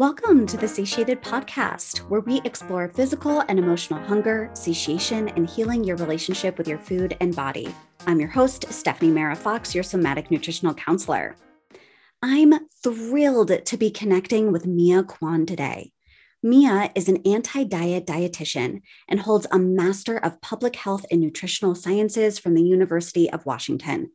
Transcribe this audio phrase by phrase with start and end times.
[0.00, 5.84] Welcome to the Satiated Podcast, where we explore physical and emotional hunger, satiation, and healing
[5.84, 7.68] your relationship with your food and body.
[8.06, 11.36] I'm your host, Stephanie Mara Fox, your somatic nutritional counselor.
[12.22, 15.92] I'm thrilled to be connecting with Mia Kwan today.
[16.42, 21.74] Mia is an anti diet dietitian and holds a Master of Public Health and Nutritional
[21.74, 24.12] Sciences from the University of Washington.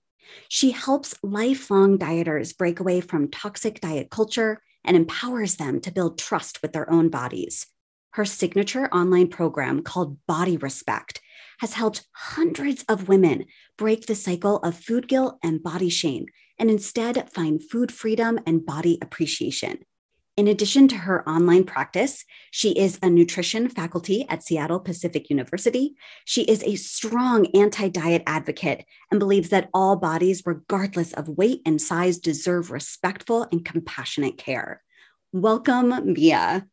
[0.49, 6.17] She helps lifelong dieters break away from toxic diet culture and empowers them to build
[6.17, 7.67] trust with their own bodies.
[8.11, 11.19] Her signature online program called Body Respect
[11.59, 13.45] has helped hundreds of women
[13.77, 16.27] break the cycle of food guilt and body shame
[16.57, 19.79] and instead find food freedom and body appreciation.
[20.37, 25.95] In addition to her online practice, she is a nutrition faculty at Seattle Pacific University.
[26.25, 31.61] She is a strong anti diet advocate and believes that all bodies, regardless of weight
[31.65, 34.83] and size, deserve respectful and compassionate care.
[35.31, 36.67] Welcome, Mia.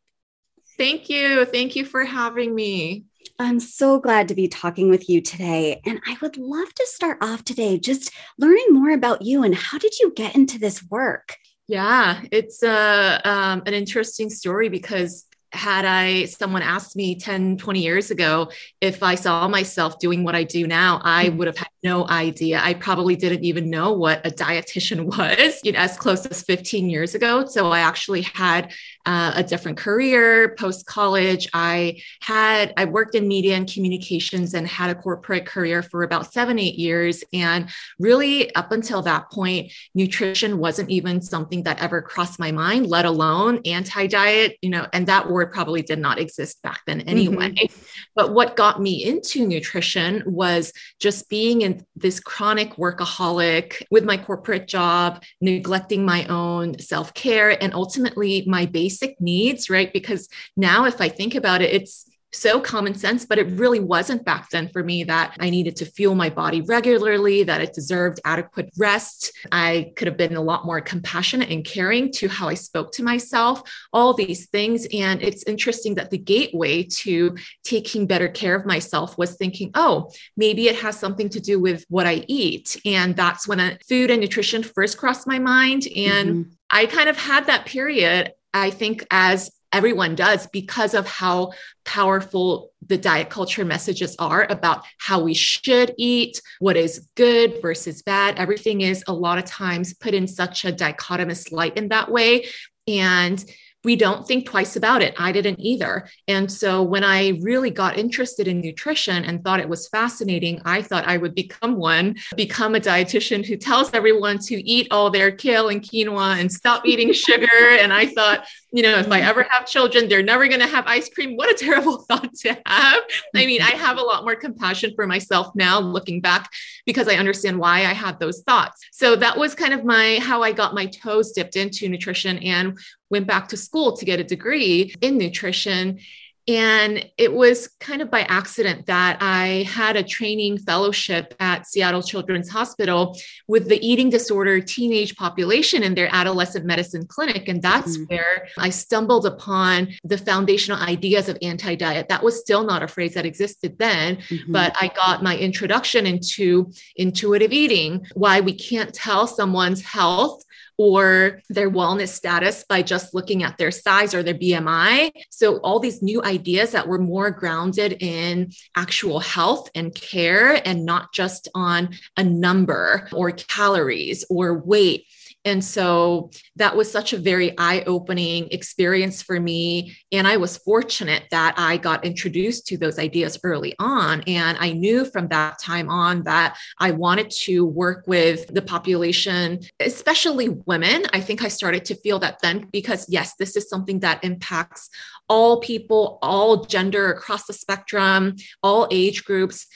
[0.77, 1.45] Thank you.
[1.45, 3.05] Thank you for having me.
[3.39, 5.79] I'm so glad to be talking with you today.
[5.85, 9.77] And I would love to start off today just learning more about you and how
[9.77, 11.37] did you get into this work?
[11.67, 17.81] Yeah, it's uh, um, an interesting story because had I someone asked me 10, 20
[17.81, 18.49] years ago
[18.81, 21.37] if I saw myself doing what I do now, I mm.
[21.37, 22.61] would have had no idea.
[22.63, 26.89] I probably didn't even know what a dietitian was you know, as close as 15
[26.89, 27.45] years ago.
[27.45, 28.73] So I actually had
[29.05, 31.49] uh, a different career post college.
[31.53, 36.31] I had, I worked in media and communications and had a corporate career for about
[36.31, 37.23] seven, eight years.
[37.33, 42.87] And really, up until that point, nutrition wasn't even something that ever crossed my mind,
[42.87, 47.01] let alone anti diet, you know, and that word probably did not exist back then
[47.01, 47.51] anyway.
[47.51, 47.83] Mm-hmm.
[48.15, 54.17] But what got me into nutrition was just being in this chronic workaholic with my
[54.17, 59.91] corporate job, neglecting my own self care and ultimately my basic needs, right?
[59.91, 64.25] Because now, if I think about it, it's so common sense, but it really wasn't
[64.25, 68.19] back then for me that I needed to fuel my body regularly, that it deserved
[68.25, 69.31] adequate rest.
[69.51, 73.03] I could have been a lot more compassionate and caring to how I spoke to
[73.03, 73.61] myself,
[73.91, 74.87] all these things.
[74.93, 80.11] And it's interesting that the gateway to taking better care of myself was thinking, oh,
[80.35, 82.79] maybe it has something to do with what I eat.
[82.85, 85.87] And that's when food and nutrition first crossed my mind.
[85.95, 86.51] And mm-hmm.
[86.71, 91.51] I kind of had that period I think as everyone does because of how
[91.83, 98.01] powerful the diet culture messages are about how we should eat, what is good versus
[98.01, 98.37] bad.
[98.37, 102.45] Everything is a lot of times put in such a dichotomous light in that way.
[102.87, 103.43] And
[103.83, 105.13] we don't think twice about it.
[105.17, 106.07] I didn't either.
[106.27, 110.81] And so when I really got interested in nutrition and thought it was fascinating, I
[110.81, 115.31] thought I would become one, become a dietitian who tells everyone to eat all their
[115.31, 117.47] kale and quinoa and stop eating sugar.
[117.79, 120.85] And I thought, you know, if I ever have children, they're never going to have
[120.87, 121.37] ice cream.
[121.37, 123.03] What a terrible thought to have.
[123.35, 126.49] I mean, I have a lot more compassion for myself now looking back
[126.85, 128.83] because I understand why I had those thoughts.
[128.91, 132.79] So that was kind of my how I got my toes dipped into nutrition and
[133.11, 135.99] went back to school to get a degree in nutrition.
[136.47, 142.01] And it was kind of by accident that I had a training fellowship at Seattle
[142.01, 143.17] Children's Hospital
[143.47, 147.47] with the eating disorder teenage population in their adolescent medicine clinic.
[147.47, 148.13] And that's mm-hmm.
[148.13, 152.09] where I stumbled upon the foundational ideas of anti diet.
[152.09, 154.51] That was still not a phrase that existed then, mm-hmm.
[154.51, 160.43] but I got my introduction into intuitive eating, why we can't tell someone's health
[160.77, 165.11] or their wellness status by just looking at their size or their BMI.
[165.29, 170.85] So, all these new ideas that were more grounded in actual health and care and
[170.85, 175.05] not just on a number or calories or weight.
[175.45, 179.95] And so that was such a very eye opening experience for me.
[180.11, 184.21] And I was fortunate that I got introduced to those ideas early on.
[184.21, 189.59] And I knew from that time on that I wanted to work with the population,
[189.79, 191.03] especially women.
[191.13, 194.89] I think I started to feel that then because, yes, this is something that impacts
[195.27, 199.67] all people, all gender across the spectrum, all age groups.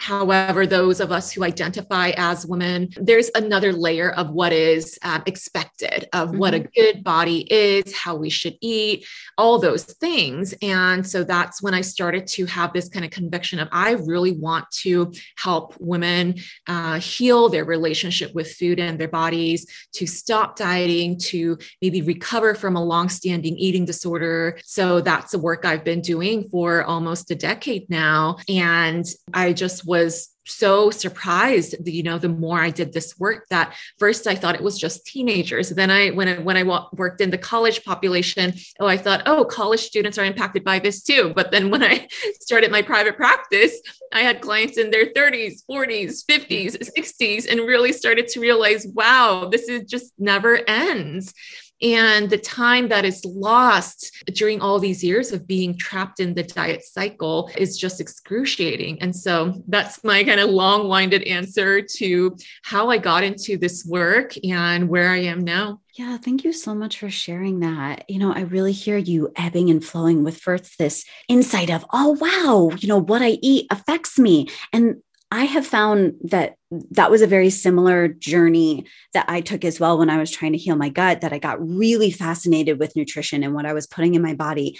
[0.00, 5.22] However, those of us who identify as women, there's another layer of what is um,
[5.26, 6.38] expected of mm-hmm.
[6.38, 6.68] what a mm-hmm.
[6.74, 9.06] good body is, how we should eat,
[9.36, 10.54] all those things.
[10.62, 14.32] And so that's when I started to have this kind of conviction of I really
[14.32, 16.36] want to help women
[16.66, 22.54] uh, heal their relationship with food and their bodies, to stop dieting, to maybe recover
[22.54, 24.58] from a long-standing eating disorder.
[24.64, 28.38] So that's the work I've been doing for almost a decade now.
[28.48, 29.04] And
[29.34, 34.26] I just was so surprised you know the more i did this work that first
[34.26, 35.70] i thought it was just teenagers.
[35.70, 39.44] Then i when i when i worked in the college population oh i thought oh
[39.44, 41.32] college students are impacted by this too.
[41.34, 42.08] But then when i
[42.40, 43.74] started my private practice
[44.12, 49.48] i had clients in their 30s 40s 50s 60s and really started to realize wow
[49.50, 51.34] this is just never ends
[51.82, 56.42] and the time that is lost during all these years of being trapped in the
[56.42, 59.00] diet cycle is just excruciating.
[59.00, 63.84] And so that's my kind of long winded answer to how I got into this
[63.86, 65.80] work and where I am now.
[65.94, 68.08] Yeah, thank you so much for sharing that.
[68.08, 72.16] You know, I really hear you ebbing and flowing with first this insight of, oh,
[72.20, 74.48] wow, you know, what I eat affects me.
[74.72, 76.56] And I have found that
[76.90, 80.52] that was a very similar journey that I took as well when I was trying
[80.52, 83.86] to heal my gut, that I got really fascinated with nutrition and what I was
[83.86, 84.78] putting in my body.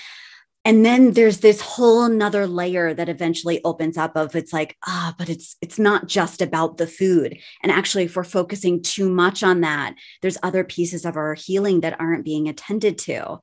[0.65, 5.15] And then there's this whole nother layer that eventually opens up of it's like, ah,
[5.17, 7.39] but it's it's not just about the food.
[7.63, 11.81] And actually, if we're focusing too much on that, there's other pieces of our healing
[11.81, 13.39] that aren't being attended to.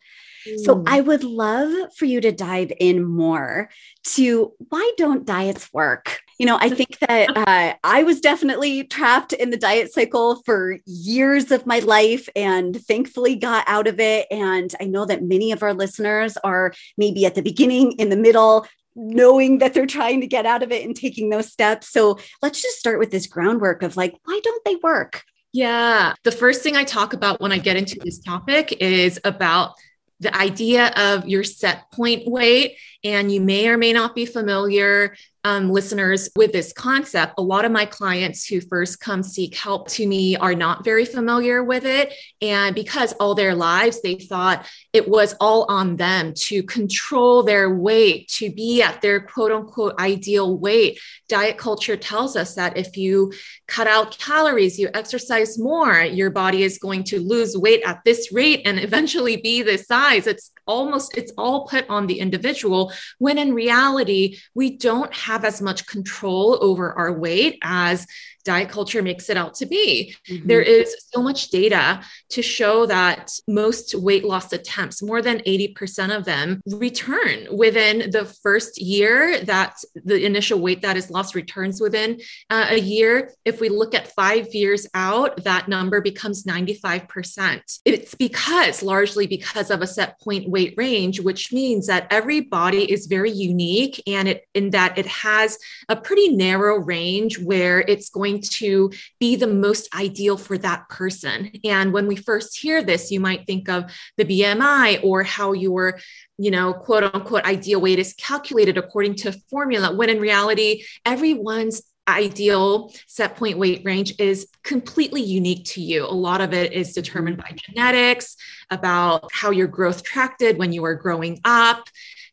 [0.63, 0.83] So mm.
[0.87, 3.69] I would love for you to dive in more
[4.15, 6.19] to why don't diets work?
[6.37, 10.77] You know, I think that uh, I was definitely trapped in the diet cycle for
[10.85, 14.27] years of my life and thankfully got out of it.
[14.31, 18.17] And I know that many of our listeners are maybe at the beginning, in the
[18.17, 21.89] middle, knowing that they're trying to get out of it and taking those steps.
[21.89, 25.23] So let's just start with this groundwork of like, why don't they work?
[25.53, 26.13] Yeah.
[26.23, 29.75] The first thing I talk about when I get into this topic is about
[30.19, 32.77] the idea of your set point weight.
[33.03, 35.15] And you may or may not be familiar
[35.47, 37.35] um, listeners with this concept.
[37.37, 41.05] A lot of my clients who first come seek help to me are not very
[41.05, 42.13] familiar with it.
[42.41, 47.73] And because all their lives they thought it was all on them to control their
[47.73, 50.99] weight, to be at their quote unquote ideal weight.
[51.29, 53.31] Diet culture tells us that if you
[53.67, 58.33] cut out calories, you exercise more, your body is going to lose weight at this
[58.33, 60.27] rate and eventually be this size.
[60.27, 65.45] It's almost, it's all put on the individual when in reality, we don't have have
[65.45, 68.07] as much control over our weight as
[68.47, 70.15] diet culture makes it out to be.
[70.29, 70.47] Mm-hmm.
[70.47, 76.15] There is so much data to show that most weight loss attempts, more than 80%
[76.15, 81.81] of them, return within the first year that the initial weight that is lost returns
[81.81, 83.33] within uh, a year.
[83.43, 87.79] If we look at five years out, that number becomes 95%.
[87.83, 92.89] It's because, largely because of a set point weight range, which means that every body
[92.89, 95.57] is very unique and it in that it has
[95.89, 101.51] a pretty narrow range where it's going to be the most ideal for that person.
[101.63, 105.99] And when we first hear this, you might think of the BMI or how your
[106.39, 111.81] you know, quote unquote ideal weight is calculated according to formula, when in reality, everyone's
[112.07, 116.05] ideal set point weight range is completely unique to you.
[116.05, 117.73] A lot of it is determined by mm-hmm.
[117.73, 118.37] genetics,
[118.69, 121.87] about how your growth tracted when you were growing up.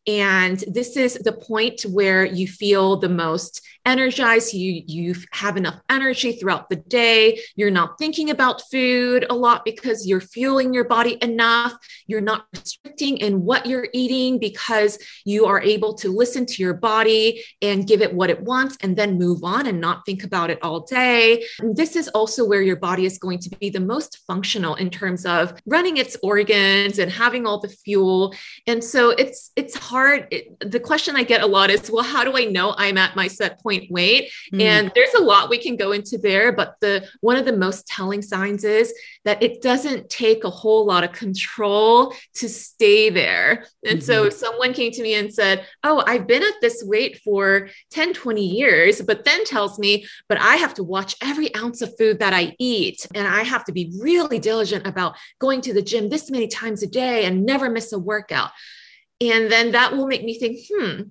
[0.06, 5.81] And this is the point where you feel the most energized you you have enough
[5.90, 7.40] energy throughout the day.
[7.56, 11.75] You're not thinking about food a lot because you're fueling your body enough.
[12.06, 16.75] You're not restricting in what you're eating because you are able to listen to your
[16.75, 20.50] body and give it what it wants and then move on and not think about
[20.50, 21.44] it all day.
[21.60, 24.90] And this is also where your body is going to be the most functional in
[24.90, 28.35] terms of running its organs and having all the fuel.
[28.66, 30.28] And so it's it's hard.
[30.30, 33.16] It, the question i get a lot is well how do i know i'm at
[33.16, 34.31] my set point point weight.
[34.52, 34.62] Mm.
[34.62, 37.87] And there's a lot we can go into there, but the one of the most
[37.87, 38.93] telling signs is
[39.25, 43.66] that it doesn't take a whole lot of control to stay there.
[43.85, 44.07] And mm-hmm.
[44.07, 47.69] so if someone came to me and said, "Oh, I've been at this weight for
[47.90, 51.97] 10, 20 years," but then tells me, "But I have to watch every ounce of
[51.99, 55.83] food that I eat and I have to be really diligent about going to the
[55.83, 58.50] gym this many times a day and never miss a workout."
[59.21, 61.02] And then that will make me think, hmm,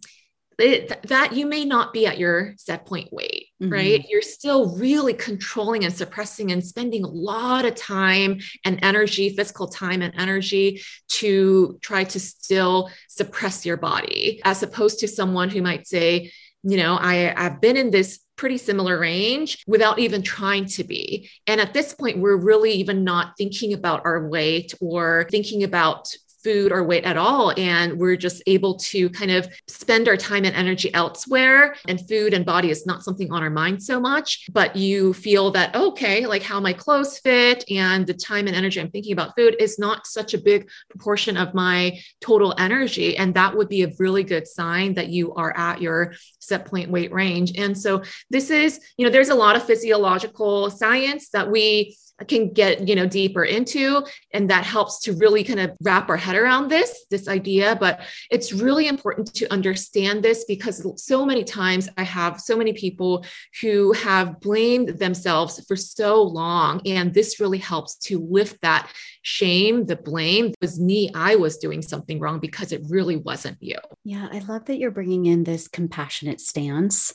[0.59, 3.71] it, that you may not be at your set point weight, mm-hmm.
[3.71, 4.05] right?
[4.09, 9.67] You're still really controlling and suppressing and spending a lot of time and energy, physical
[9.67, 15.61] time and energy to try to still suppress your body, as opposed to someone who
[15.61, 16.31] might say,
[16.63, 21.29] you know, I, I've been in this pretty similar range without even trying to be.
[21.45, 26.13] And at this point, we're really even not thinking about our weight or thinking about
[26.43, 27.53] food or weight at all.
[27.57, 31.75] And we're just able to kind of spend our time and energy elsewhere.
[31.87, 35.51] And food and body is not something on our mind so much, but you feel
[35.51, 39.35] that, okay, like how my clothes fit and the time and energy I'm thinking about
[39.35, 43.17] food is not such a big proportion of my total energy.
[43.17, 46.89] And that would be a really good sign that you are at your set point
[46.89, 47.57] weight range.
[47.57, 51.95] And so this is, you know, there's a lot of physiological science that we
[52.27, 56.17] can get you know deeper into and that helps to really kind of wrap our
[56.17, 57.75] head around this this idea.
[57.79, 62.73] But it's really important to understand this because so many times i have so many
[62.73, 63.25] people
[63.61, 68.89] who have blamed themselves for so long and this really helps to lift that
[69.21, 70.47] shame the blame.
[70.47, 73.77] It was me i was doing something wrong because it really wasn't you.
[74.03, 77.13] Yeah i love that you're bringing in this compassionate stance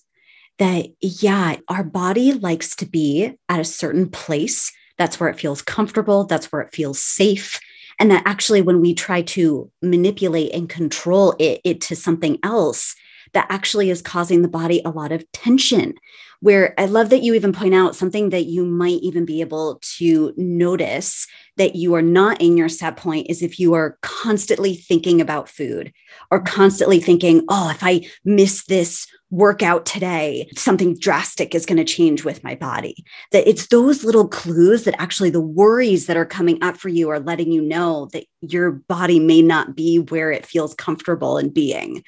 [0.59, 5.63] that yeah our body likes to be at a certain place that's where it feels
[5.63, 6.25] comfortable.
[6.25, 7.61] That's where it feels safe.
[8.01, 12.95] And that actually, when we try to manipulate and control it, it to something else,
[13.33, 15.95] that actually is causing the body a lot of tension.
[16.41, 19.81] Where I love that you even point out something that you might even be able
[19.99, 24.75] to notice that you are not in your set point is if you are constantly
[24.75, 25.93] thinking about food
[26.31, 31.85] or constantly thinking, oh, if I miss this workout today, something drastic is going to
[31.85, 33.05] change with my body.
[33.33, 37.11] That it's those little clues that actually the worries that are coming up for you
[37.11, 41.51] are letting you know that your body may not be where it feels comfortable in
[41.51, 42.05] being.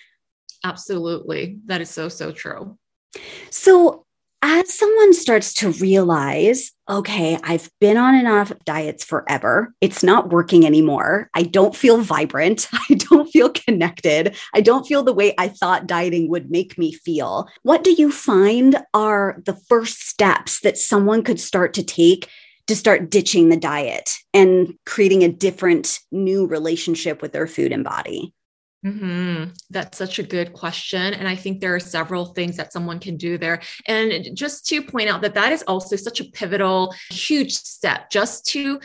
[0.65, 1.59] Absolutely.
[1.67, 2.79] That is so, so true.
[3.51, 4.05] So,
[4.43, 9.75] as someone starts to realize, okay, I've been on and off diets forever.
[9.83, 11.29] It's not working anymore.
[11.35, 12.67] I don't feel vibrant.
[12.91, 14.35] I don't feel connected.
[14.55, 17.51] I don't feel the way I thought dieting would make me feel.
[17.65, 22.27] What do you find are the first steps that someone could start to take
[22.67, 27.85] to start ditching the diet and creating a different new relationship with their food and
[27.85, 28.33] body?
[28.85, 29.51] Mm-hmm.
[29.69, 31.13] That's such a good question.
[31.13, 33.61] And I think there are several things that someone can do there.
[33.87, 38.47] And just to point out that that is also such a pivotal, huge step just
[38.47, 38.81] to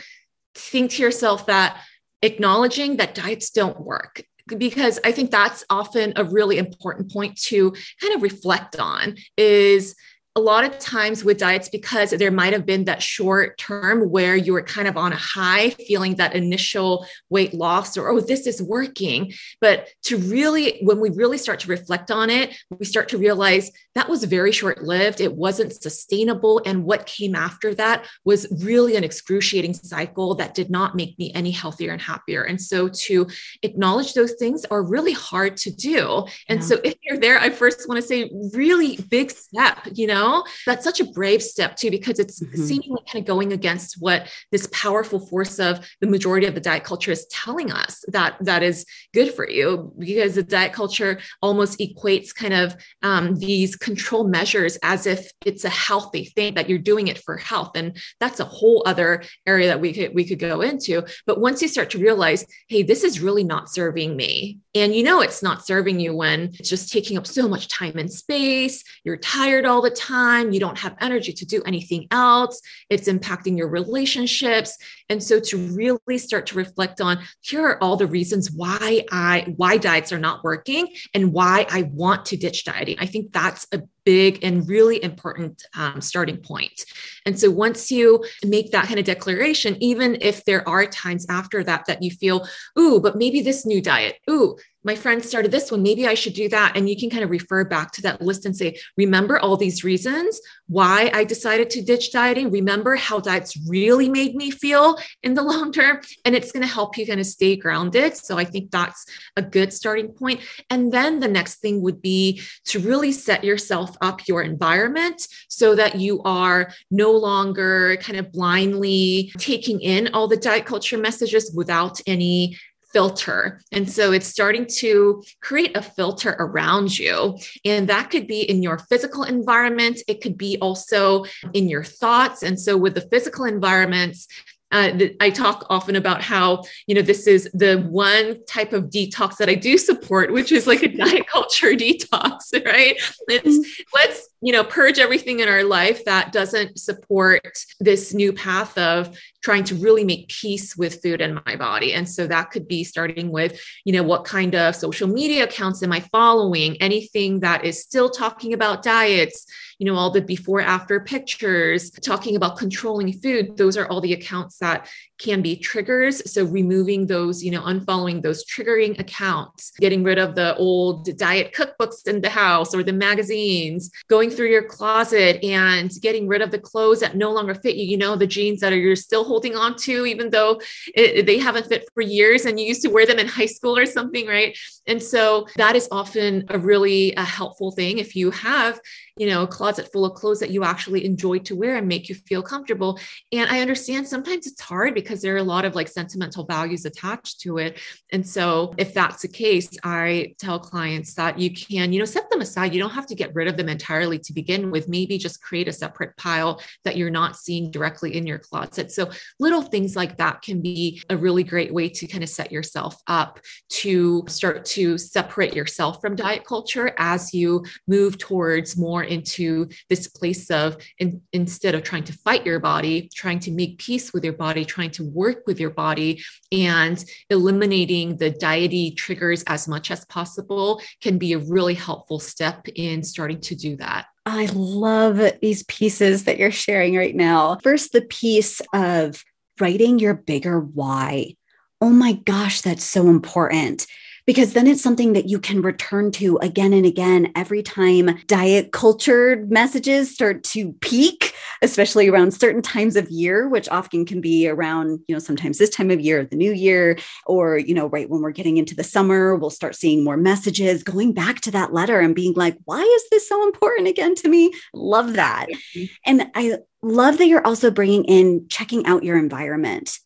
[0.54, 1.82] think to yourself that
[2.22, 4.22] acknowledging that diets don't work
[4.58, 9.96] because I think that's often a really important point to kind of reflect on is
[10.36, 14.36] a lot of times with diets because there might have been that short term where
[14.36, 18.46] you were kind of on a high feeling that initial weight loss or oh this
[18.46, 19.32] is working.
[19.60, 23.70] But to really when we really start to reflect on it we start to realize
[23.94, 26.60] that was very short lived it wasn't sustainable.
[26.66, 31.32] And what came after that was really an excruciating cycle that did not make me
[31.34, 32.42] any healthier and happier.
[32.42, 33.26] And so to
[33.62, 36.26] acknowledge those things are really hard to do.
[36.48, 36.66] And yeah.
[36.66, 40.44] so if you're there i first want to say really big step you know know
[40.64, 42.62] that's such a brave step too because it's mm-hmm.
[42.62, 46.84] seemingly kind of going against what this powerful force of the majority of the diet
[46.84, 51.78] culture is telling us that that is good for you because the diet culture almost
[51.78, 56.78] equates kind of um, these control measures as if it's a healthy thing that you're
[56.78, 60.38] doing it for health and that's a whole other area that we could we could
[60.38, 64.58] go into but once you start to realize hey this is really not serving me
[64.74, 67.96] and you know it's not serving you when it's just taking up so much time
[67.96, 70.52] and space you're tired all the time time.
[70.52, 72.60] You don't have energy to do anything else.
[72.90, 74.78] It's impacting your relationships.
[75.08, 79.54] And so to really start to reflect on here are all the reasons why I
[79.56, 82.96] why diets are not working and why I want to ditch dieting.
[82.98, 86.84] I think that's a big and really important um, starting point.
[87.26, 91.62] And so once you make that kind of declaration, even if there are times after
[91.64, 92.46] that that you feel,
[92.78, 95.82] ooh, but maybe this new diet, ooh, my friend started this one.
[95.82, 96.76] Maybe I should do that.
[96.76, 99.82] And you can kind of refer back to that list and say, remember all these
[99.82, 102.50] reasons why I decided to ditch dieting.
[102.50, 106.00] Remember how diets really made me feel in the long term.
[106.24, 108.16] And it's going to help you kind of stay grounded.
[108.16, 109.06] So I think that's
[109.36, 110.40] a good starting point.
[110.70, 115.74] And then the next thing would be to really set yourself up your environment so
[115.74, 121.52] that you are no longer kind of blindly taking in all the diet culture messages
[121.54, 122.56] without any
[122.96, 123.60] filter.
[123.72, 127.36] And so it's starting to create a filter around you.
[127.62, 132.42] And that could be in your physical environment, it could be also in your thoughts.
[132.42, 134.28] And so with the physical environments,
[134.72, 139.36] uh, I talk often about how, you know, this is the one type of detox
[139.36, 142.96] that I do support, which is like a diet culture detox, right?
[143.28, 143.82] It's mm-hmm.
[143.94, 149.16] let's, you know, purge everything in our life that doesn't support this new path of
[149.46, 151.94] trying to really make peace with food and my body.
[151.94, 155.84] And so that could be starting with, you know, what kind of social media accounts
[155.84, 156.76] am I following?
[156.82, 159.46] Anything that is still talking about diets,
[159.78, 163.56] you know, all the before after pictures, talking about controlling food.
[163.56, 164.88] Those are all the accounts that
[165.18, 166.30] can be triggers.
[166.30, 171.54] So removing those, you know, unfollowing those triggering accounts, getting rid of the old diet
[171.54, 176.50] cookbooks in the house or the magazines, going through your closet and getting rid of
[176.50, 179.24] the clothes that no longer fit you, you know, the jeans that are you're still
[179.24, 180.60] holding on to, even though
[180.94, 183.76] it, they haven't fit for years and you used to wear them in high school
[183.76, 184.56] or something, right?
[184.86, 188.80] And so that is often a really a helpful thing if you have
[189.16, 192.08] you know, a closet full of clothes that you actually enjoy to wear and make
[192.08, 192.98] you feel comfortable.
[193.32, 196.84] And I understand sometimes it's hard because there are a lot of like sentimental values
[196.84, 197.78] attached to it.
[198.12, 202.28] And so if that's the case, I tell clients that you can, you know, set
[202.28, 202.74] them aside.
[202.74, 204.86] You don't have to get rid of them entirely to begin with.
[204.86, 208.92] Maybe just create a separate pile that you're not seeing directly in your closet.
[208.92, 212.52] So little things like that can be a really great way to kind of set
[212.52, 219.05] yourself up to start to separate yourself from diet culture as you move towards more
[219.08, 223.78] into this place of in, instead of trying to fight your body, trying to make
[223.78, 226.22] peace with your body, trying to work with your body,
[226.52, 232.66] and eliminating the diety triggers as much as possible can be a really helpful step
[232.74, 234.06] in starting to do that.
[234.24, 237.58] I love these pieces that you're sharing right now.
[237.62, 239.22] First, the piece of
[239.60, 241.36] writing your bigger why.
[241.80, 243.86] Oh my gosh, that's so important
[244.26, 248.72] because then it's something that you can return to again and again every time diet
[248.72, 254.48] culture messages start to peak especially around certain times of year which often can be
[254.48, 258.10] around you know sometimes this time of year the new year or you know right
[258.10, 261.72] when we're getting into the summer we'll start seeing more messages going back to that
[261.72, 264.52] letter and being like why is this so important again to me?
[264.74, 265.46] Love that.
[265.48, 265.84] Mm-hmm.
[266.04, 269.98] And i love that you're also bringing in checking out your environment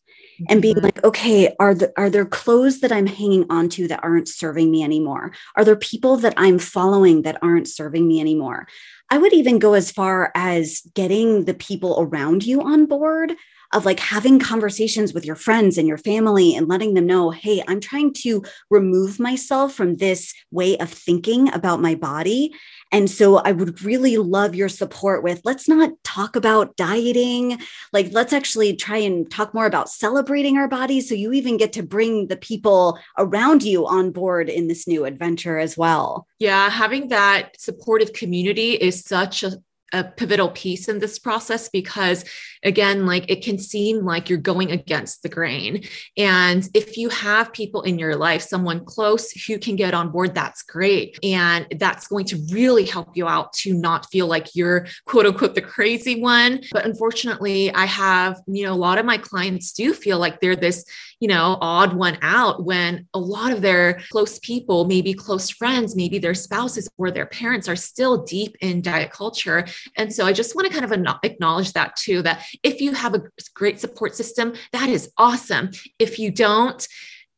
[0.49, 0.85] and being mm-hmm.
[0.85, 4.83] like okay are the, are there clothes that i'm hanging onto that aren't serving me
[4.83, 8.67] anymore are there people that i'm following that aren't serving me anymore
[9.09, 13.33] i would even go as far as getting the people around you on board
[13.73, 17.63] of like having conversations with your friends and your family and letting them know, hey,
[17.67, 22.53] I'm trying to remove myself from this way of thinking about my body
[22.91, 27.59] and so I would really love your support with let's not talk about dieting.
[27.93, 31.07] Like, let's actually try and talk more about celebrating our bodies.
[31.07, 35.05] So you even get to bring the people around you on board in this new
[35.05, 36.27] adventure as well.
[36.39, 39.61] Yeah, having that supportive community is such a
[39.91, 42.23] a pivotal piece in this process because
[42.63, 45.83] again like it can seem like you're going against the grain.
[46.17, 50.33] And if you have people in your life someone close who can get on board
[50.33, 51.19] that's great.
[51.23, 55.55] And that's going to really help you out to not feel like you're quote unquote
[55.55, 56.61] the crazy one.
[56.71, 60.55] But unfortunately i have you know a lot of my clients do feel like they're
[60.55, 60.85] this
[61.21, 65.95] you know odd one out when a lot of their close people maybe close friends
[65.95, 70.33] maybe their spouses or their parents are still deep in diet culture and so I
[70.33, 74.15] just want to kind of acknowledge that too that if you have a great support
[74.15, 75.69] system, that is awesome.
[75.99, 76.85] If you don't,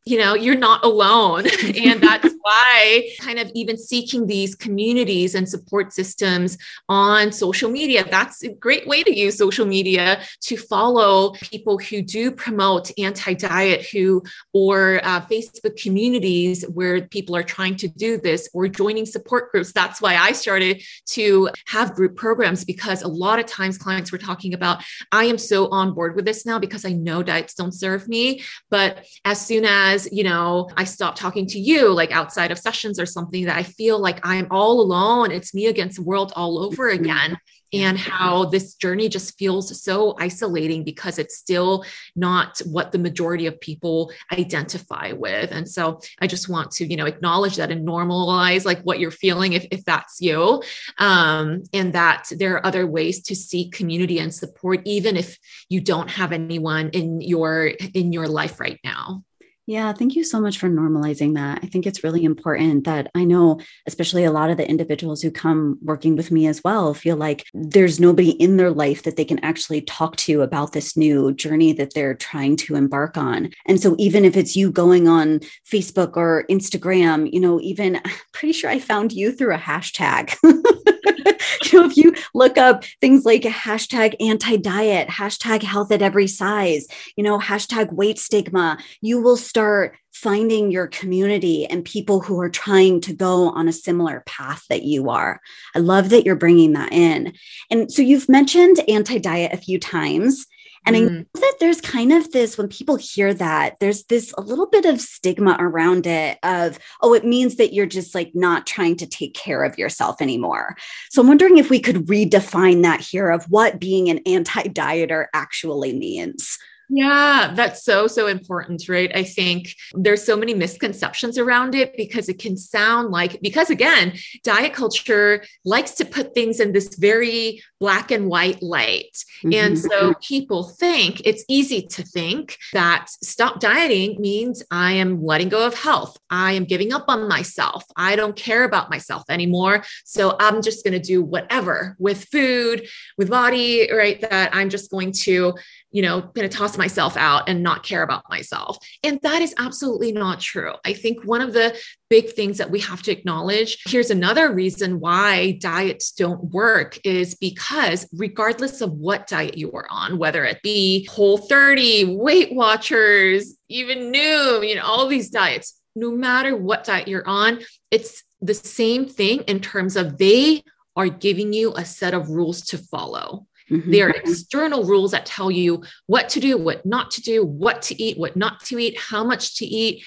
[0.05, 1.45] you know you're not alone.
[1.83, 6.57] And that's why kind of even seeking these communities and support systems
[6.89, 12.01] on social media that's a great way to use social media to follow people who
[12.01, 18.49] do promote anti-diet who or uh, facebook communities where people are trying to do this
[18.53, 19.71] or joining support groups.
[19.71, 24.17] That's why i started to have group programs because a lot of times clients were
[24.17, 27.73] talking about i am so on board with this now because i know diets don't
[27.73, 28.43] serve me.
[28.69, 32.57] But as soon as as you know i stop talking to you like outside of
[32.67, 35.31] sessions or something that i feel like i'm all alone.
[35.31, 37.37] It's me against the world all over again.
[37.73, 41.83] And how this journey just feels so isolating because it's still
[42.15, 45.51] not what the majority of people identify with.
[45.51, 49.11] And so i just want to you know acknowledge that and normalize like what you're
[49.25, 50.61] feeling if, if that's you.
[50.99, 55.81] Um, and that there are other ways to seek community and support even if you
[55.81, 59.23] don't have anyone in your in your life right now
[59.65, 61.59] yeah, thank you so much for normalizing that.
[61.63, 65.31] I think it's really important that I know, especially a lot of the individuals who
[65.31, 69.23] come working with me as well, feel like there's nobody in their life that they
[69.23, 73.51] can actually talk to about this new journey that they're trying to embark on.
[73.65, 78.11] And so, even if it's you going on Facebook or Instagram, you know, even I'm
[78.33, 80.35] pretty sure I found you through a hashtag.
[80.43, 86.87] you know, if you look up things like hashtag anti-diet, hashtag health at every size,
[87.15, 92.49] you know, hashtag weight stigma, you will start finding your community and people who are
[92.49, 95.39] trying to go on a similar path that you are.
[95.75, 97.33] I love that you're bringing that in.
[97.69, 100.47] And so you've mentioned anti-diet a few times.
[100.87, 100.99] And mm.
[100.99, 104.65] I know that there's kind of this, when people hear that, there's this a little
[104.65, 108.95] bit of stigma around it of, oh, it means that you're just like not trying
[108.97, 110.75] to take care of yourself anymore.
[111.11, 115.27] So I'm wondering if we could redefine that here of what being an anti dieter
[115.31, 116.57] actually means.
[116.89, 119.11] Yeah, that's so, so important, right?
[119.15, 124.13] I think there's so many misconceptions around it because it can sound like, because again,
[124.43, 129.23] diet culture likes to put things in this very black and white light.
[129.43, 129.53] Mm-hmm.
[129.53, 135.49] And so people think it's easy to think that stop dieting means I am letting
[135.49, 136.17] go of health.
[136.29, 137.83] I am giving up on myself.
[137.95, 139.83] I don't care about myself anymore.
[140.05, 144.19] So I'm just going to do whatever with food, with body, right?
[144.21, 145.55] That I'm just going to
[145.93, 148.77] you know, going to toss myself out and not care about myself.
[149.03, 150.73] And that is absolutely not true.
[150.83, 151.77] I think one of the
[152.09, 157.35] big things that we have to acknowledge here's another reason why diets don't work is
[157.35, 163.55] because regardless of what diet you are on, whether it be whole 30, Weight Watchers,
[163.69, 167.59] even Noom, you know, all these diets, no matter what diet you're on,
[167.91, 170.63] it's the same thing in terms of they
[170.95, 173.45] are giving you a set of rules to follow.
[173.69, 173.91] Mm-hmm.
[173.91, 177.81] They are external rules that tell you what to do, what not to do, what
[177.83, 180.03] to eat, what not to eat, how much to eat.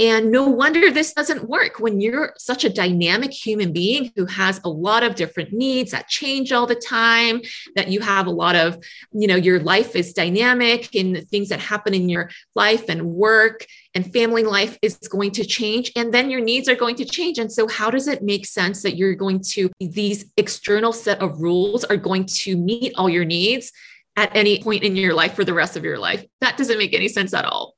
[0.00, 4.58] And no wonder this doesn't work when you're such a dynamic human being who has
[4.64, 7.42] a lot of different needs that change all the time,
[7.76, 8.82] that you have a lot of,
[9.12, 13.66] you know, your life is dynamic and things that happen in your life and work
[13.94, 15.92] and family life is going to change.
[15.94, 17.38] And then your needs are going to change.
[17.38, 21.42] And so, how does it make sense that you're going to, these external set of
[21.42, 23.70] rules are going to meet all your needs?
[24.16, 26.26] At any point in your life for the rest of your life.
[26.40, 27.76] That doesn't make any sense at all.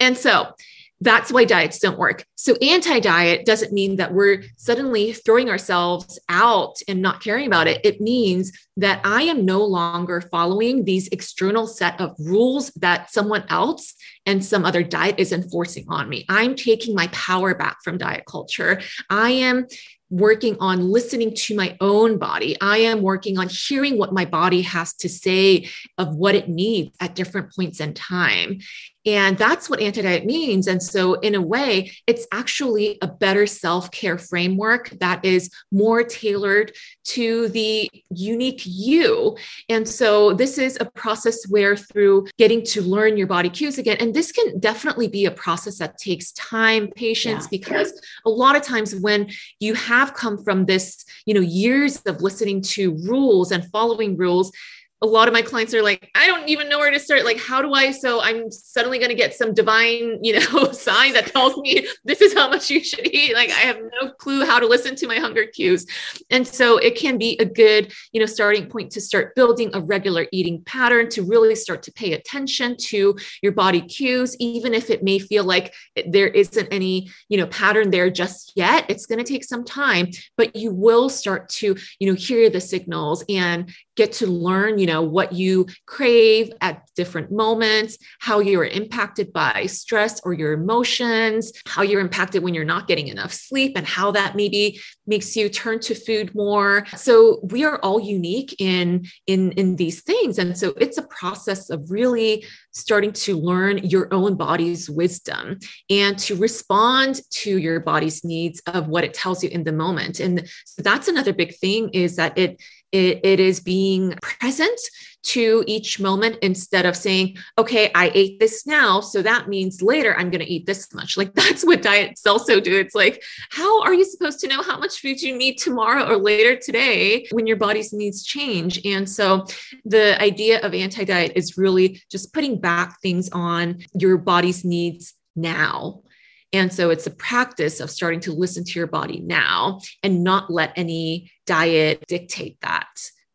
[0.00, 0.52] And so,
[1.00, 2.24] that's why diets don't work.
[2.34, 7.68] So, anti diet doesn't mean that we're suddenly throwing ourselves out and not caring about
[7.68, 7.80] it.
[7.84, 13.44] It means that I am no longer following these external set of rules that someone
[13.48, 13.94] else
[14.26, 16.24] and some other diet is enforcing on me.
[16.28, 18.80] I'm taking my power back from diet culture.
[19.08, 19.66] I am
[20.10, 22.56] working on listening to my own body.
[22.60, 26.96] I am working on hearing what my body has to say of what it needs
[27.00, 28.60] at different points in time.
[29.08, 30.66] And that's what anti diet means.
[30.66, 36.02] And so, in a way, it's actually a better self care framework that is more
[36.02, 36.72] tailored
[37.04, 39.38] to the unique you.
[39.70, 43.96] And so, this is a process where, through getting to learn your body cues again,
[43.98, 47.58] and this can definitely be a process that takes time, patience, yeah.
[47.58, 52.20] because a lot of times when you have come from this, you know, years of
[52.20, 54.52] listening to rules and following rules,
[55.00, 57.24] a lot of my clients are like, I don't even know where to start.
[57.24, 57.92] Like, how do I?
[57.92, 62.20] So I'm suddenly going to get some divine, you know, sign that tells me this
[62.20, 63.34] is how much you should eat.
[63.34, 65.86] Like, I have no clue how to listen to my hunger cues.
[66.30, 69.80] And so it can be a good, you know, starting point to start building a
[69.80, 74.90] regular eating pattern to really start to pay attention to your body cues, even if
[74.90, 75.74] it may feel like
[76.06, 78.84] there isn't any, you know, pattern there just yet.
[78.88, 82.60] It's going to take some time, but you will start to, you know, hear the
[82.60, 88.64] signals and get to learn, you know, what you crave at different moments, how you're
[88.64, 93.72] impacted by stress or your emotions, how you're impacted when you're not getting enough sleep,
[93.76, 96.86] and how that maybe makes you turn to food more.
[96.96, 101.68] So we are all unique in in in these things, and so it's a process
[101.68, 105.58] of really starting to learn your own body's wisdom
[105.90, 110.20] and to respond to your body's needs of what it tells you in the moment.
[110.20, 114.78] And so that's another big thing is that it it, it is being present
[115.24, 119.00] to each moment instead of saying, okay, I ate this now.
[119.00, 121.16] So that means later I'm going to eat this much.
[121.16, 122.78] Like that's what diets also do.
[122.78, 126.16] It's like, how are you supposed to know how much food you need tomorrow or
[126.16, 128.80] later today when your body's needs change?
[128.84, 129.44] And so
[129.84, 135.14] the idea of anti diet is really just putting back things on your body's needs
[135.36, 136.02] now
[136.52, 140.50] and so it's a practice of starting to listen to your body now and not
[140.50, 142.88] let any diet dictate that.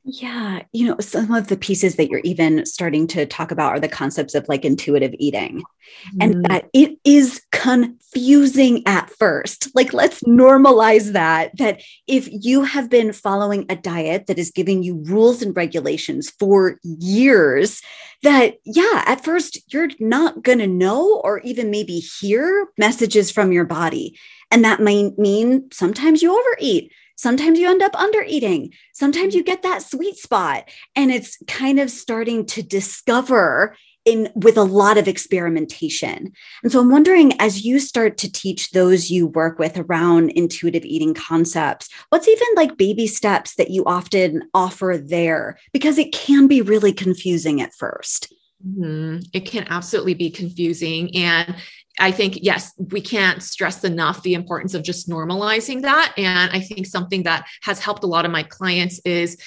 [0.06, 0.64] Yeah.
[0.74, 3.88] You know, some of the pieces that you're even starting to talk about are the
[3.88, 6.18] concepts of like intuitive eating mm.
[6.20, 9.74] and that it is confusing at first.
[9.74, 11.58] Like, let's normalize that.
[11.58, 16.30] That if you have been following a diet that is giving you rules and regulations
[16.32, 17.82] for years,
[18.24, 23.54] that, yeah, at first you're not going to know or even maybe hear messages from
[23.54, 24.20] your body.
[24.52, 28.74] And that might mean sometimes you overeat Sometimes you end up under eating.
[28.94, 29.52] Sometimes you mm-hmm.
[29.52, 30.70] get that sweet spot.
[30.96, 36.34] And it's kind of starting to discover in with a lot of experimentation.
[36.62, 40.84] And so I'm wondering as you start to teach those you work with around intuitive
[40.84, 46.48] eating concepts, what's even like baby steps that you often offer there because it can
[46.48, 48.33] be really confusing at first.
[48.66, 49.20] Mm-hmm.
[49.34, 51.16] It can absolutely be confusing.
[51.16, 51.56] And
[52.00, 56.14] I think, yes, we can't stress enough the importance of just normalizing that.
[56.18, 59.38] And I think something that has helped a lot of my clients is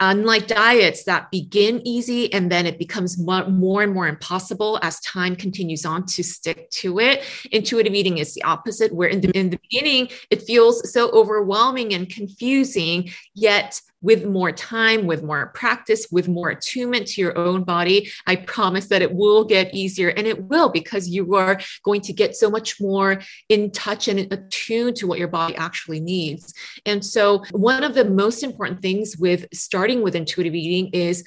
[0.00, 5.36] unlike diets that begin easy and then it becomes more and more impossible as time
[5.36, 9.50] continues on to stick to it intuitive eating is the opposite where in the, in
[9.50, 16.06] the beginning it feels so overwhelming and confusing yet with more time, with more practice,
[16.12, 20.10] with more attunement to your own body, I promise that it will get easier.
[20.10, 24.30] And it will because you are going to get so much more in touch and
[24.30, 26.52] attuned to what your body actually needs.
[26.84, 31.24] And so, one of the most important things with starting with intuitive eating is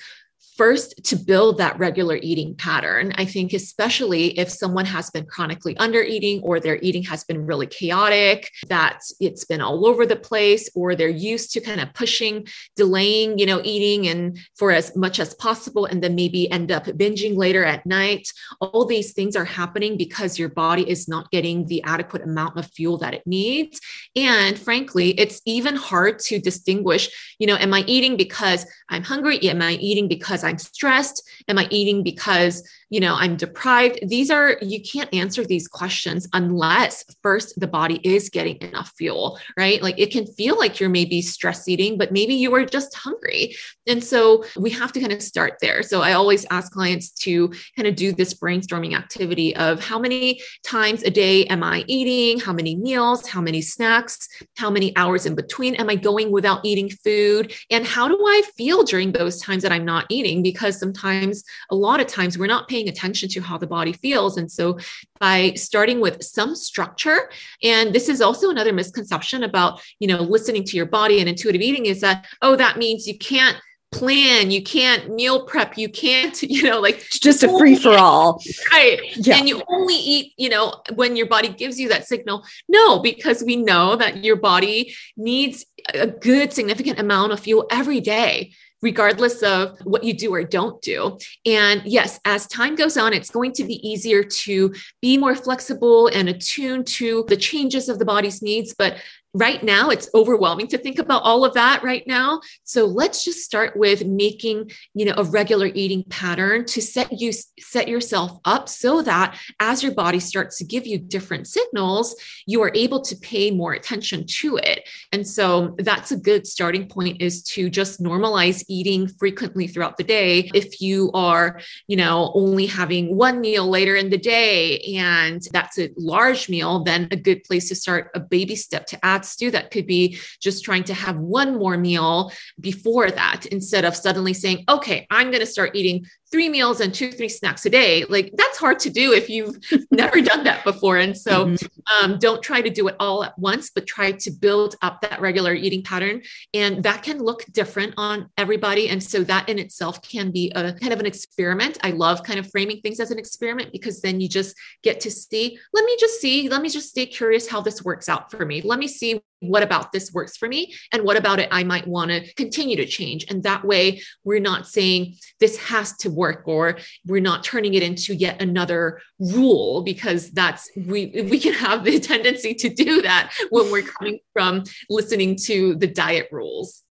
[0.58, 3.14] first to build that regular eating pattern.
[3.16, 7.46] I think, especially if someone has been chronically under eating or their eating has been
[7.46, 11.94] really chaotic, that it's been all over the place, or they're used to kind of
[11.94, 16.72] pushing, delaying, you know, eating and for as much as possible, and then maybe end
[16.72, 18.28] up binging later at night.
[18.60, 22.66] All these things are happening because your body is not getting the adequate amount of
[22.72, 23.80] fuel that it needs.
[24.16, 29.40] And frankly, it's even hard to distinguish, you know, am I eating because I'm hungry?
[29.44, 31.28] Am I eating because I'm stressed?
[31.48, 34.00] Am I eating because you know i'm deprived.
[34.08, 39.40] These are you can't answer these questions unless first the body is getting enough fuel
[39.58, 39.82] right?
[39.82, 43.56] Like it can feel like you're maybe stress eating but maybe you are just hungry.
[43.88, 45.84] And so we have to kind of start there.
[45.84, 50.42] So i always ask clients to kind of do this brainstorming activity of how many
[50.66, 52.40] times a day am i eating?
[52.40, 53.28] How many meals?
[53.28, 54.28] How many snacks?
[54.58, 57.54] How many hours in between am i going without eating food?
[57.70, 60.44] And how do i feel during those times that i'm not eating?
[60.44, 63.94] Because sometimes a lot of times we're not paying paying attention to how the body
[63.94, 64.38] feels.
[64.38, 64.78] And so
[65.20, 67.30] by starting with some structure,
[67.64, 71.62] and this is also another misconception about, you know, listening to your body and intuitive
[71.62, 73.58] eating is that, oh, that means you can't
[73.94, 77.96] plan you can't meal prep you can't you know like it's just a free for
[77.96, 78.38] all
[78.74, 79.38] right yeah.
[79.38, 83.42] and you only eat you know when your body gives you that signal no because
[83.46, 89.42] we know that your body needs a good significant amount of fuel every day regardless
[89.42, 91.18] of what you do or don't do.
[91.46, 96.08] And yes, as time goes on, it's going to be easier to be more flexible
[96.08, 98.76] and attuned to the changes of the body's needs.
[98.78, 98.98] But
[99.38, 102.42] right now it's overwhelming to think about all of that right now.
[102.64, 107.32] So let's just start with making you know a regular eating pattern to set you
[107.60, 112.62] set yourself up so that as your body starts to give you different signals you
[112.62, 114.88] are able to pay more attention to it.
[115.12, 120.04] And so that's a good starting point is to just normalize eating frequently throughout the
[120.04, 120.50] day.
[120.54, 125.78] If you are you know only having one meal later in the day and that's
[125.78, 129.52] a large meal then a good place to start a baby step to add do
[129.52, 134.34] that could be just trying to have one more meal before that instead of suddenly
[134.34, 138.04] saying, okay, I'm going to start eating three meals and two, three snacks a day.
[138.06, 139.58] Like that's hard to do if you've
[139.92, 140.98] never done that before.
[140.98, 142.04] And so mm-hmm.
[142.04, 145.22] um, don't try to do it all at once, but try to build up that
[145.22, 146.22] regular eating pattern.
[146.54, 148.90] And that can look different on everybody.
[148.90, 151.78] And so that in itself can be a kind of an experiment.
[151.82, 155.12] I love kind of framing things as an experiment because then you just get to
[155.12, 158.46] see, let me just see, let me just stay curious how this works out for
[158.46, 158.62] me.
[158.62, 160.74] Let me see what about this works for me?
[160.92, 163.26] And what about it I might want to continue to change.
[163.30, 167.84] And that way we're not saying this has to work or we're not turning it
[167.84, 173.34] into yet another rule because that's we we can have the tendency to do that
[173.50, 176.84] when we're coming from listening to the diet rules.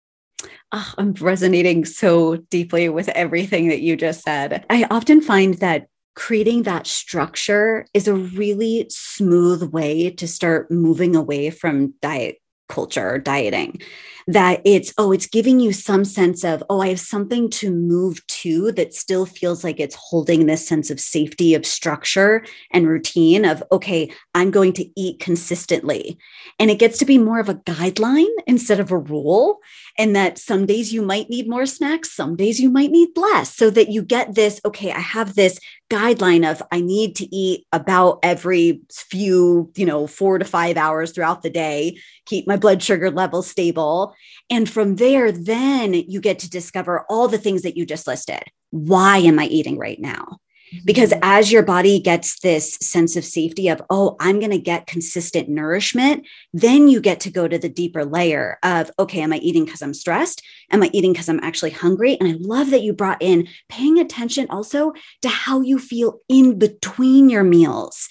[0.72, 4.66] Oh, i'm resonating so deeply with everything that you just said.
[4.68, 5.86] I often find that
[6.16, 13.14] creating that structure is a really smooth way to start moving away from diet culture
[13.14, 13.80] or dieting.
[14.28, 18.26] That it's oh it's giving you some sense of oh i have something to move
[18.26, 23.44] to that still feels like it's holding this sense of safety of structure and routine
[23.44, 26.18] of okay i'm going to eat consistently.
[26.58, 29.60] And it gets to be more of a guideline instead of a rule
[29.96, 33.54] and that some days you might need more snacks some days you might need less
[33.54, 37.64] so that you get this okay i have this guideline of i need to eat
[37.72, 42.82] about every few you know 4 to 5 hours throughout the day keep my blood
[42.82, 44.14] sugar level stable
[44.50, 48.42] and from there, then you get to discover all the things that you just listed.
[48.70, 50.38] Why am I eating right now?
[50.84, 54.86] Because as your body gets this sense of safety of, oh, I'm going to get
[54.86, 59.38] consistent nourishment, then you get to go to the deeper layer of, okay, am I
[59.38, 60.42] eating because I'm stressed?
[60.70, 62.16] Am I eating because I'm actually hungry?
[62.18, 66.58] And I love that you brought in paying attention also to how you feel in
[66.58, 68.08] between your meals.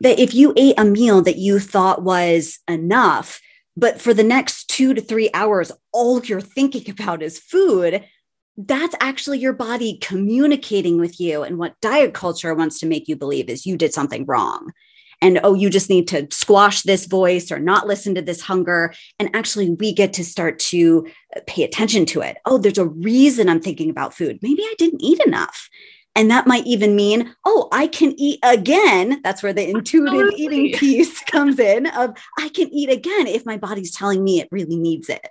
[0.00, 3.40] That if you ate a meal that you thought was enough,
[3.76, 8.04] but for the next two to three hours, all you're thinking about is food.
[8.56, 11.42] That's actually your body communicating with you.
[11.42, 14.72] And what diet culture wants to make you believe is you did something wrong.
[15.22, 18.92] And oh, you just need to squash this voice or not listen to this hunger.
[19.20, 21.06] And actually, we get to start to
[21.46, 22.38] pay attention to it.
[22.44, 24.40] Oh, there's a reason I'm thinking about food.
[24.42, 25.70] Maybe I didn't eat enough.
[26.14, 29.20] And that might even mean, oh, I can eat again.
[29.22, 30.44] That's where the intuitive Absolutely.
[30.44, 34.48] eating piece comes in of I can eat again if my body's telling me it
[34.50, 35.26] really needs it.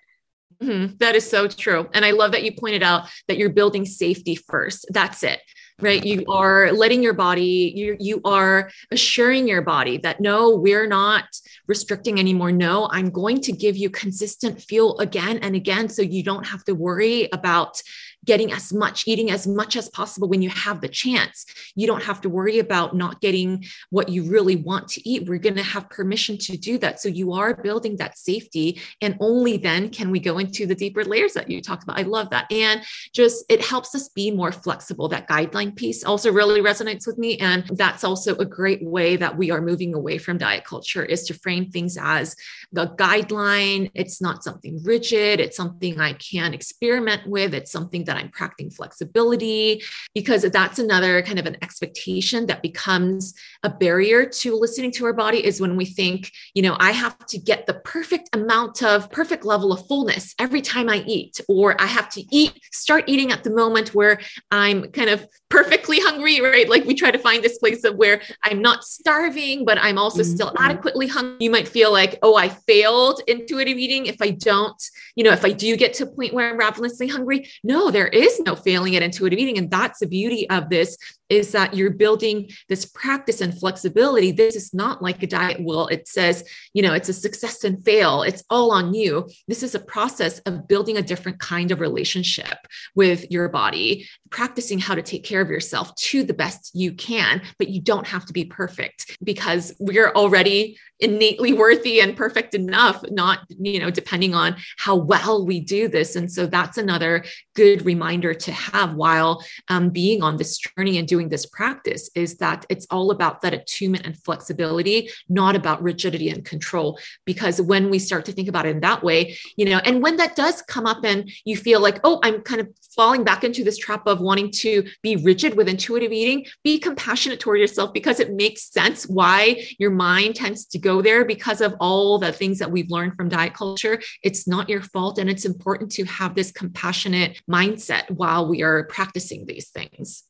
[0.61, 0.95] Mm-hmm.
[0.99, 1.89] That is so true.
[1.93, 4.85] And I love that you pointed out that you're building safety first.
[4.91, 5.39] That's it
[5.81, 10.87] right you are letting your body you you are assuring your body that no we're
[10.87, 11.25] not
[11.67, 16.23] restricting anymore no i'm going to give you consistent fuel again and again so you
[16.23, 17.81] don't have to worry about
[18.25, 21.45] getting as much, eating as much as possible when you have the chance.
[21.75, 25.27] You don't have to worry about not getting what you really want to eat.
[25.27, 26.99] We're going to have permission to do that.
[26.99, 28.79] So you are building that safety.
[29.01, 31.99] And only then can we go into the deeper layers that you talked about.
[31.99, 32.51] I love that.
[32.51, 35.07] And just it helps us be more flexible.
[35.09, 37.37] That guideline piece also really resonates with me.
[37.39, 41.23] And that's also a great way that we are moving away from diet culture is
[41.25, 42.35] to frame things as
[42.71, 43.89] the guideline.
[43.93, 48.29] It's not something rigid, it's something I can experiment with, it's something that that I'm
[48.29, 49.81] practicing flexibility,
[50.13, 55.13] because that's another kind of an expectation that becomes a barrier to listening to our
[55.13, 59.09] body is when we think, you know, I have to get the perfect amount of
[59.11, 63.31] perfect level of fullness every time I eat, or I have to eat, start eating
[63.31, 64.19] at the moment where
[64.51, 66.67] I'm kind of perfectly hungry, right?
[66.67, 70.21] Like we try to find this place of where I'm not starving, but I'm also
[70.21, 70.35] mm-hmm.
[70.35, 71.37] still adequately hungry.
[71.39, 74.81] You might feel like, oh, I failed intuitive eating if I don't,
[75.15, 77.49] you know, if I do get to a point where I'm ravenously hungry.
[77.63, 79.57] No, there is no failing at intuitive eating.
[79.57, 80.97] And that's the beauty of this
[81.31, 84.31] is that you're building this practice and flexibility.
[84.31, 85.87] This is not like a diet will.
[85.87, 88.23] It says, you know, it's a success and fail.
[88.23, 89.29] It's all on you.
[89.47, 92.57] This is a process of building a different kind of relationship
[92.95, 97.41] with your body, practicing how to take care of yourself to the best you can,
[97.57, 103.03] but you don't have to be perfect because we're already innately worthy and perfect enough,
[103.09, 106.15] not, you know, depending on how well we do this.
[106.15, 111.07] And so that's another good reminder to have while um, being on this journey and
[111.07, 116.29] doing this practice is that it's all about that attunement and flexibility, not about rigidity
[116.29, 116.99] and control.
[117.25, 120.17] Because when we start to think about it in that way, you know, and when
[120.17, 123.63] that does come up and you feel like, oh, I'm kind of falling back into
[123.63, 128.19] this trap of wanting to be rigid with intuitive eating, be compassionate toward yourself because
[128.19, 132.59] it makes sense why your mind tends to go there because of all the things
[132.59, 134.01] that we've learned from diet culture.
[134.23, 135.17] It's not your fault.
[135.17, 140.23] And it's important to have this compassionate mindset while we are practicing these things.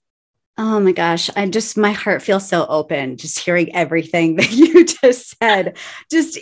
[0.58, 4.86] Oh my gosh, I just my heart feels so open just hearing everything that you
[4.86, 5.78] just said.
[6.12, 6.38] Just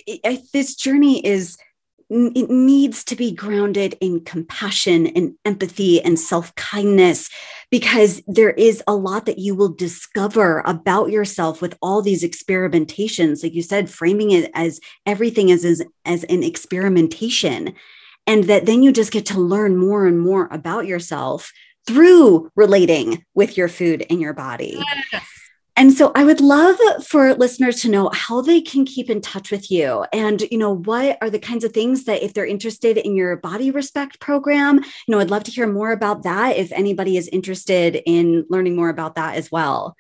[0.53, 1.57] this journey is
[2.11, 7.29] it needs to be grounded in compassion and empathy and self-kindness
[7.69, 13.43] because there is a lot that you will discover about yourself with all these experimentations
[13.43, 17.75] like you said framing it as everything as as, as an experimentation
[18.25, 21.51] and that then you just get to learn more and more about yourself
[21.87, 24.79] through relating with your food and your body.
[25.11, 25.23] Yes.
[25.79, 29.49] And so I would love for listeners to know how they can keep in touch
[29.49, 32.97] with you and you know what are the kinds of things that if they're interested
[32.97, 36.73] in your body respect program, you know I'd love to hear more about that if
[36.73, 39.95] anybody is interested in learning more about that as well.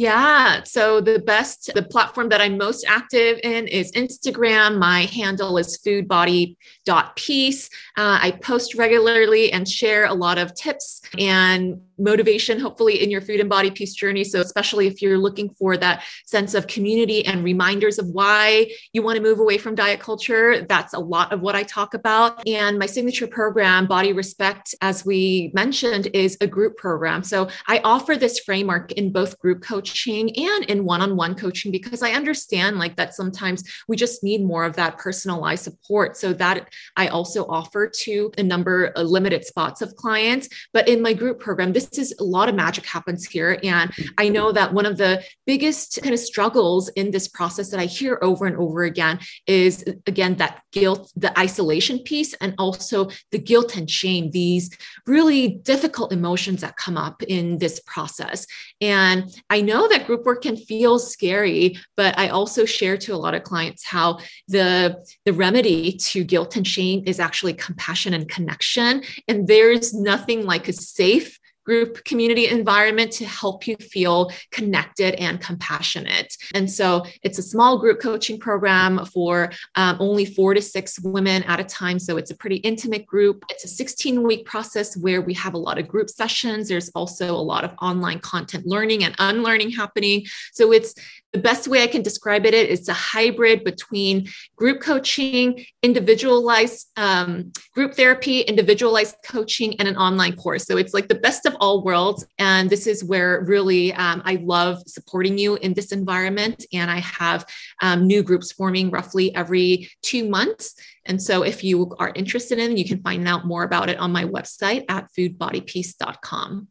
[0.00, 0.62] Yeah.
[0.62, 4.78] So the best, the platform that I'm most active in is Instagram.
[4.78, 7.70] My handle is foodbody.peace.
[7.98, 13.20] Uh, I post regularly and share a lot of tips and motivation, hopefully, in your
[13.20, 14.24] food and body peace journey.
[14.24, 19.02] So, especially if you're looking for that sense of community and reminders of why you
[19.02, 22.40] want to move away from diet culture, that's a lot of what I talk about.
[22.48, 27.22] And my signature program, Body Respect, as we mentioned, is a group program.
[27.22, 29.89] So, I offer this framework in both group coaching
[30.36, 34.44] and in one on one coaching because I understand like that sometimes we just need
[34.44, 36.16] more of that personalized support.
[36.16, 40.48] So, that I also offer to a number, a limited spots of clients.
[40.72, 43.58] But in my group program, this is a lot of magic happens here.
[43.62, 47.80] And I know that one of the biggest kind of struggles in this process that
[47.80, 53.08] I hear over and over again is again that guilt, the isolation piece, and also
[53.30, 54.70] the guilt and shame, these
[55.06, 58.46] really difficult emotions that come up in this process.
[58.80, 63.16] And I know that group work can feel scary, but I also share to a
[63.16, 68.28] lot of clients how the, the remedy to guilt and shame is actually compassion and
[68.28, 69.02] connection.
[69.26, 71.39] And there's nothing like a safe
[71.70, 76.36] group community environment to help you feel connected and compassionate.
[76.52, 81.44] And so it's a small group coaching program for um, only four to six women
[81.44, 82.00] at a time.
[82.00, 83.44] So it's a pretty intimate group.
[83.48, 86.68] It's a 16 week process where we have a lot of group sessions.
[86.68, 90.26] There's also a lot of online content learning and unlearning happening.
[90.52, 90.92] So it's
[91.32, 96.88] the best way I can describe it, it is a hybrid between group coaching, individualized
[96.96, 100.64] um, group therapy, individualized coaching, and an online course.
[100.64, 102.26] So it's like the best of all worlds.
[102.38, 106.64] And this is where really um, I love supporting you in this environment.
[106.72, 107.46] And I have
[107.80, 110.74] um, new groups forming roughly every two months.
[111.06, 114.12] And so if you are interested in, you can find out more about it on
[114.12, 116.68] my website at foodbodypeace.com.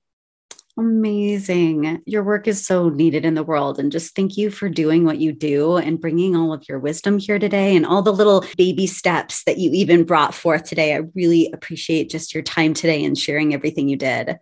[0.79, 2.01] Amazing.
[2.05, 3.79] Your work is so needed in the world.
[3.79, 7.19] And just thank you for doing what you do and bringing all of your wisdom
[7.19, 10.95] here today and all the little baby steps that you even brought forth today.
[10.95, 14.39] I really appreciate just your time today and sharing everything you did.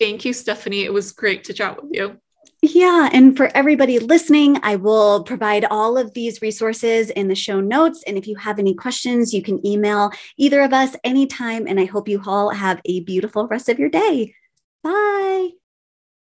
[0.00, 0.84] Thank you, Stephanie.
[0.84, 2.16] It was great to chat with you.
[2.62, 3.10] Yeah.
[3.12, 8.02] And for everybody listening, I will provide all of these resources in the show notes.
[8.06, 11.66] And if you have any questions, you can email either of us anytime.
[11.66, 14.34] And I hope you all have a beautiful rest of your day.
[14.82, 15.50] Bye.